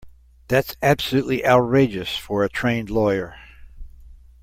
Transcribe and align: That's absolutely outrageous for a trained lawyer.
That's 0.47 0.75
absolutely 0.81 1.45
outrageous 1.45 2.17
for 2.17 2.43
a 2.43 2.49
trained 2.49 2.89
lawyer. 2.89 3.35